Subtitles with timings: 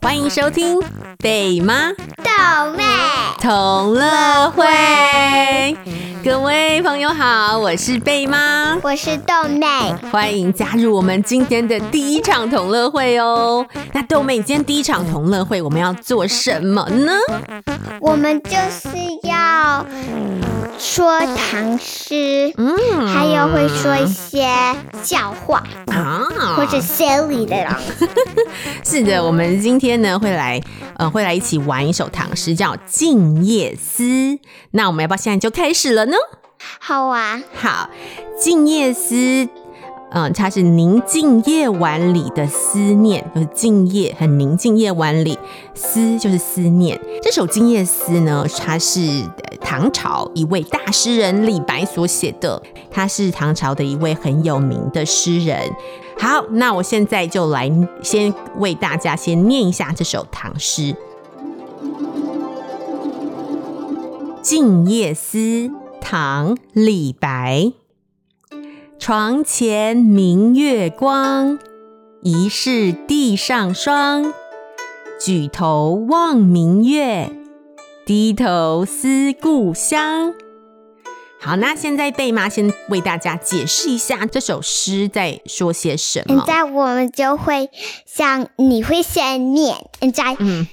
[0.00, 0.80] 欢迎收听
[1.18, 2.84] 贝妈豆妹
[3.40, 5.76] 同乐会，
[6.24, 9.66] 各位朋友好，我是贝妈，我是豆妹，
[10.10, 13.66] 欢迎加入我们今天的第一场同乐会哦。
[13.92, 17.12] 那豆妹，今天第一场同乐会我们要做什么呢？
[18.00, 18.88] 我们就是
[19.22, 19.84] 要
[20.76, 22.76] 说唐诗，嗯，
[23.06, 24.48] 还有会说一些
[25.02, 26.24] 笑话啊，
[26.56, 27.80] 或者 silly 的啦。
[28.84, 30.60] 是的，我们今天呢会来，
[30.96, 34.02] 呃，会来一起玩一首唐诗，叫《静夜思》。
[34.72, 36.16] 那我们要不要现在就开始了呢？
[36.80, 37.88] 好啊，好，
[38.42, 39.14] 《静夜思》。
[40.10, 45.38] 嗯，它是宁静夜晚里的思念，就是静夜很宁静夜晚里，
[45.74, 46.98] 思就是思念。
[47.22, 49.00] 这首《静夜思》呢，它是
[49.60, 55.70] 唐朝一位大诗人李白所写的，他是唐朝的一位很有名的诗人。
[56.18, 57.70] 好，那我现在就来
[58.02, 60.94] 先为大家先念一下这首唐诗
[64.40, 65.38] 《静夜思》，
[66.00, 67.72] 唐·李白。
[69.08, 71.58] 床前明月光，
[72.20, 74.34] 疑是地上霜。
[75.18, 77.32] 举头望明月，
[78.04, 80.34] 低头思故乡。
[81.40, 86.44] 好，那现在贝妈先为大家解释一下这首诗在说些什么。
[86.44, 87.70] 现在我们就会
[88.04, 90.66] 像你会先念，现在嗯，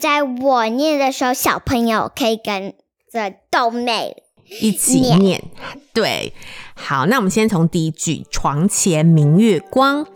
[0.00, 2.74] 在我念的时候，小朋友可以跟
[3.12, 4.22] 着逗妹
[4.60, 5.42] 一起念。
[5.92, 6.32] 对。
[6.74, 10.06] 好，那我们先从第一句“床前明月光”。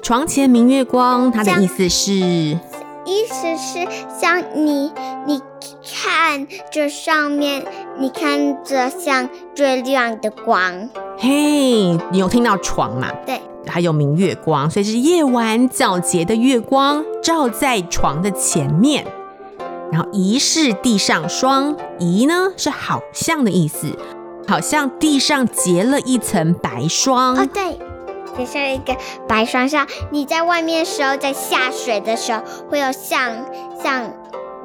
[0.00, 3.88] 床前明月光，它的意思是，意思是
[4.20, 4.92] 像你，
[5.26, 5.40] 你
[5.84, 7.64] 看这上面，
[7.98, 10.88] 你看着像最亮的光。
[11.18, 13.10] 嘿，你有听到床吗？
[13.26, 19.04] 对，还有明月光，所以是夜晚皎洁的月光照在床的前面。
[19.90, 23.96] 然后疑是地上霜，疑呢是好像的意思。
[24.46, 27.78] 好像地上结了一层白霜哦，对，
[28.38, 28.96] 就像一个
[29.28, 32.40] 白霜像，你在外面的时候，在下水的时候，
[32.70, 33.44] 会有像
[33.84, 34.10] 像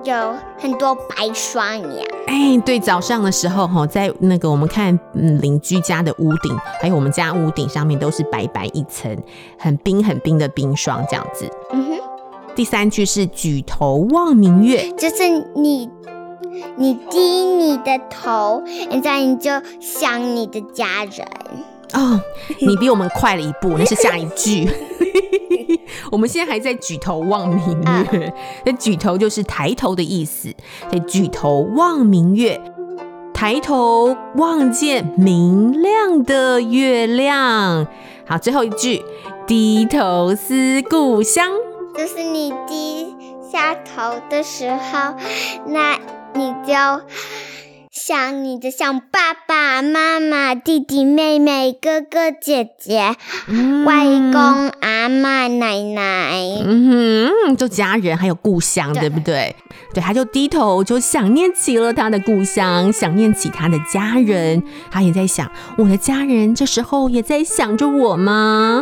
[0.06, 2.08] 有很多白霜一样。
[2.28, 9.22] 哎，对，早上的时候哈，在那个我们看，嗯，邻居家的屋顶，还有我们家屋顶上面都是白白一层，
[9.60, 11.46] 很冰很冰的冰霜这样子。
[11.74, 12.03] 嗯哼。
[12.56, 15.90] 第三句是举头望明月，就是你。
[16.78, 19.50] 你低你的头，现在你就
[19.80, 21.28] 想你的家人
[21.94, 22.22] 哦。
[22.60, 24.70] 你比我们快了一步，那是下一句。
[26.12, 28.34] 我们现在还在举头望明月，
[28.66, 28.78] 那、uh.
[28.78, 30.54] 举头就是抬头的意思。
[30.90, 32.62] 所以举头望明月，
[33.34, 37.88] 抬头望见明亮的月亮。
[38.28, 39.02] 好，最后一句，
[39.48, 41.50] 低头思故乡，
[41.96, 43.16] 就是你低
[43.52, 45.16] 下头的时候，
[45.68, 45.98] 那。
[46.36, 46.74] 你就
[47.92, 53.16] 想你的，像爸爸妈妈、弟弟妹妹、哥哥姐姐、
[53.48, 54.42] 嗯、外公、
[54.82, 56.32] 阿嬷、奶奶，
[56.66, 59.56] 嗯哼，就家人还有故乡，对不对？
[59.94, 68.82] 对，他就低头就想念起了他的故乡，想念起他的家人，他也在想，我的家人这时候也在想着我吗？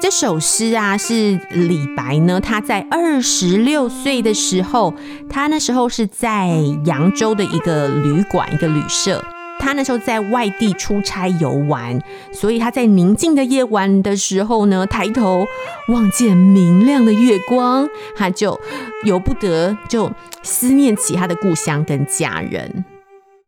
[0.00, 2.40] 这首诗啊，是李白呢。
[2.40, 4.94] 他在二十六岁的时候，
[5.28, 6.48] 他那时候是在
[6.86, 9.22] 扬州的一个旅馆、一个旅社。
[9.58, 12.00] 他那时候在外地出差游玩，
[12.32, 15.44] 所以他在宁静的夜晚的时候呢，抬头
[15.88, 18.58] 望见明亮的月光，他就
[19.04, 20.10] 由不得就
[20.42, 22.86] 思念起他的故乡跟家人。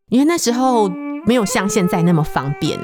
[0.09, 0.87] 因为那时候
[1.25, 2.77] 没有像现在那么方便。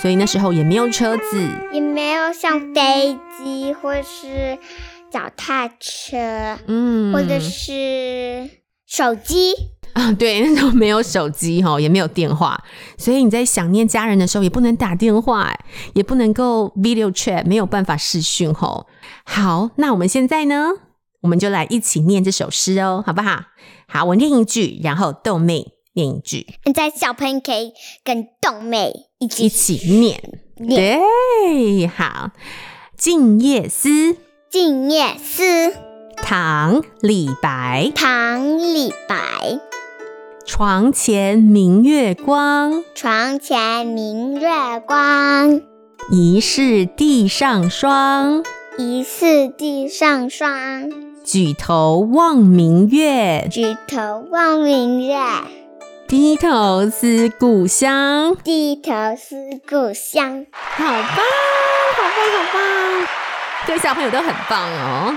[0.00, 4.56] 所以那时候也没有车子，也没有像飞机或是
[5.10, 8.48] 脚踏车，嗯，或者是
[8.86, 9.54] 手机
[9.94, 10.12] 啊。
[10.12, 12.62] 对，那时候没有手机哈，也没有电话，
[12.96, 15.52] 所以你在想念家人的时候也不能打电话，
[15.94, 18.86] 也不能够 video chat，没有办法视讯吼。
[19.24, 20.68] 好，那我们现在呢，
[21.22, 23.40] 我们就来一起念这首诗哦，好不好？
[23.88, 26.46] 好，我念一句，然后豆妹念一句。
[26.64, 27.72] 现在小朋友可以
[28.04, 28.92] 跟豆妹。
[29.18, 32.30] 一起，一起念，念对，好，
[32.96, 33.88] 《静夜思》，
[34.48, 35.42] 《静夜思》，
[36.16, 38.40] 唐·李白，唐·
[38.72, 39.58] 李白。
[40.46, 44.48] 床前明月光，床前明月
[44.86, 45.60] 光。
[46.12, 48.44] 疑是地上霜，
[48.78, 50.92] 疑是地上霜。
[51.24, 55.16] 举头望明月，举头望明月。
[56.08, 59.36] 低头思故乡，低头思
[59.68, 63.08] 故乡，好棒，好棒，好棒！
[63.66, 65.14] 各位小朋友都很棒哦。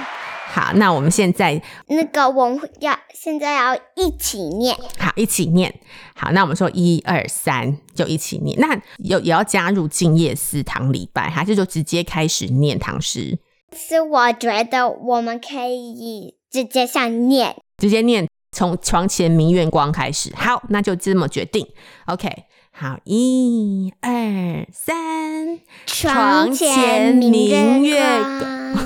[0.48, 5.74] 好，那我们现在那个我们要现在要一起念，好，一起念。
[6.14, 8.60] 好，那我们说一二三就一起念。
[8.60, 13.40] 那有也要加入静夜思唐李白，还是就直接开始念唐诗？
[13.74, 20.32] 是我觉得我们可以直接像念，直接念从床前明月光开始。
[20.36, 21.66] 好，那就这么决定。
[22.06, 22.30] OK，
[22.72, 28.82] 好，一二三，床前明月光。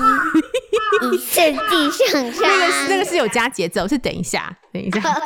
[0.98, 5.20] 地上霜， 那个那个是有加节奏，是等一下，等一下，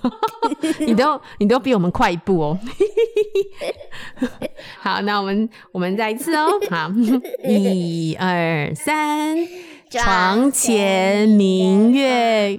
[0.80, 2.58] 你都你都比我们快一步哦。
[4.80, 6.90] 好，那我们我们再一次哦，好，
[7.44, 9.36] 一二三，
[9.90, 12.58] 床前明月，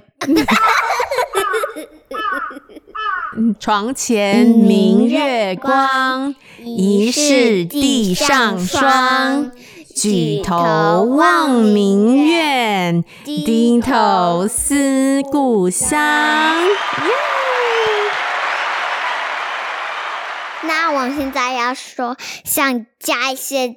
[3.60, 6.34] 床前明月光，
[6.64, 9.52] 疑是地上霜。
[9.94, 15.98] 举头望明月，低头思故乡。
[20.62, 23.76] 那我现在要说，想加一些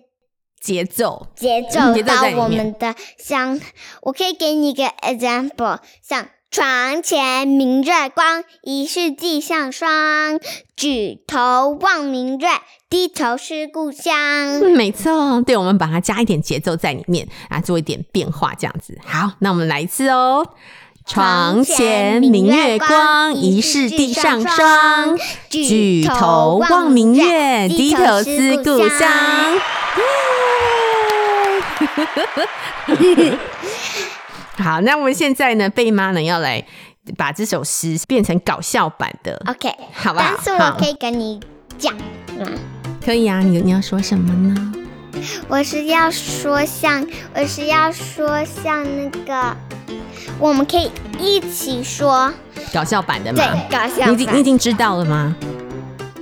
[0.60, 3.60] 节奏，节奏到我们的像，
[4.02, 6.28] 我可以给你一个 example，像。
[6.52, 10.38] 床前明月光，疑是地上霜。
[10.76, 12.50] 举头望明月，
[12.90, 14.14] 低头思故乡。
[14.60, 19.00] 嗯，没错，对，我们把它加一点节奏在里面啊，做一点变化，这样子。
[19.06, 20.46] 好，那我们来一次哦。
[21.06, 25.18] 床前明月光，疑是地上霜。
[25.50, 29.08] 举头望明月，低头思故乡。
[34.62, 35.70] 好，那我们现在呢？
[35.70, 36.64] 贝妈呢要来
[37.18, 40.36] 把这首诗变成搞笑版的，OK，好吧？
[40.36, 41.40] 但是我可以跟你
[41.78, 42.48] 讲吗？
[43.04, 44.74] 可以啊，你你要说什么呢？
[45.48, 49.56] 我是要说像，我是要说像那个，
[50.40, 52.32] 我们可以一起说
[52.74, 53.40] 搞笑版的吗？
[53.40, 54.10] 对，搞笑版。
[54.10, 55.36] 你已经你已经知道了吗？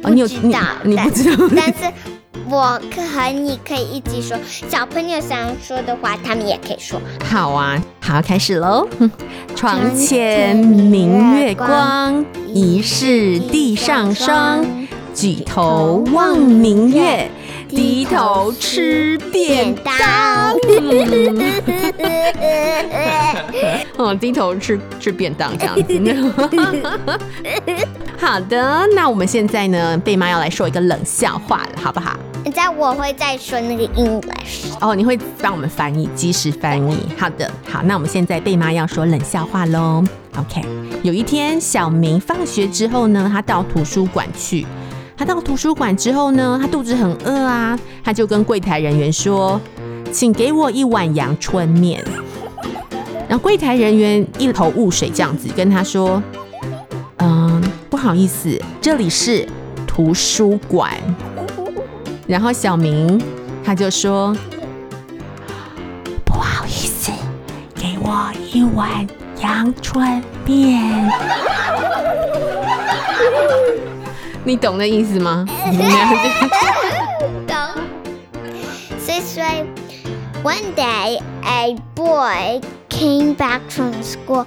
[0.03, 2.18] 哦，你有知道，你不知道，但是。
[2.51, 2.81] 我
[3.13, 4.35] 和你可以一起说，
[4.67, 6.99] 小朋友想说的话，他们也可以说。
[7.23, 8.87] 好啊，好，开始喽。
[9.55, 14.65] 床前明月光，疑是地上霜。
[15.13, 17.29] 举头望明月，
[17.67, 19.93] 低头吃便当。
[23.97, 25.83] 哦，低头吃吃便当这样子。
[28.19, 32.19] 好的，那我们现在呢，贝妈要来说一个冷笑话了，好不好？
[32.43, 36.97] 现在我会再说那个 English 哦，你会帮我们翻译，即时翻译。
[37.17, 40.03] 好的，好，那我们现在贝妈要说冷笑话喽。
[40.37, 40.61] OK，
[41.01, 44.65] 有一天小明放学之后呢，他到图书馆去。
[45.17, 49.59] 他到图书馆之后呢，他肚子很饿啊，他就跟柜台人员说
[50.13, 52.01] ：“请给我一碗阳春面。”
[53.27, 56.23] 然后柜台人员一头雾水，这样子跟他说
[57.19, 57.58] ：“嗯，不
[57.99, 59.45] 好意思，这里是
[59.85, 60.97] 图书馆。”
[62.25, 63.21] 然后小明
[63.63, 64.33] 他就说
[66.23, 67.11] ：“不好意思，
[67.75, 69.05] 给我一碗
[69.41, 71.11] 阳春面。”
[74.45, 75.45] 你懂那意思吗？
[77.45, 77.57] 懂。
[78.99, 79.65] So say
[80.41, 84.45] one day a boy came back from school.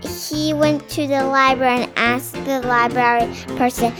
[0.00, 3.91] He went to the library and asked the library person.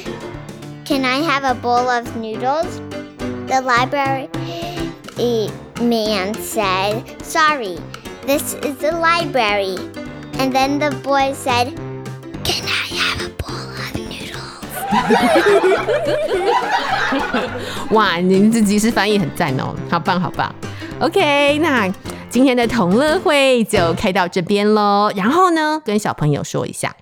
[0.86, 2.82] Can I have a bowl of noodles?
[3.48, 4.30] The library
[5.82, 7.78] man said, Sorry,
[8.26, 9.78] this is the library.
[10.40, 11.76] And then the boy said,
[12.44, 14.72] Can I have a bowl of noodles?
[17.92, 20.54] 哇，您这即时翻译很赞哦，好棒好棒。
[21.00, 21.92] OK，那
[22.30, 25.12] 今天的同乐会就开到这边喽。
[25.16, 26.96] 然后呢，跟小朋友说一下。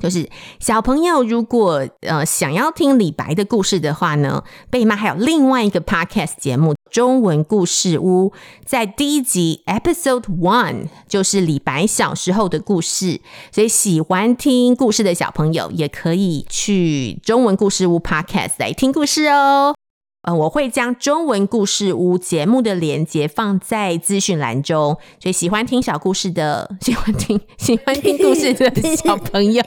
[0.00, 0.28] 就是
[0.58, 8.30] 小朋友如果呃想要听李白的故事的话呢，贝妈还有另外一个 podcast 节目《中文故事屋》，
[8.64, 13.20] 在第一集 Episode One 就是李白小时候的故事，
[13.52, 19.79] 所以喜欢听故事的小朋友也可以去中文故事屋 podcast 来听故事哦。
[20.22, 29.64] 呃，我会将中文故事屋节目的连接放在资讯栏中，所以喜欢听小故事的、 喜欢听喜欢听故事的 小朋友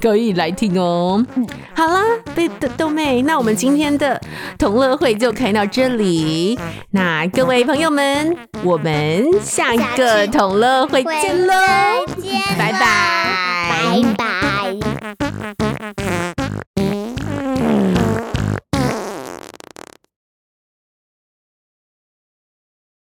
[0.00, 1.24] 可以来听哦。
[1.74, 2.02] 好啦，
[2.34, 4.18] 豆豆豆妹，那我们今天的
[4.58, 6.58] 同乐会就开到这里。
[6.92, 11.54] 那各位朋友们，我们下一个同乐会见喽！
[12.58, 12.80] 拜拜，
[13.68, 14.39] 拜拜。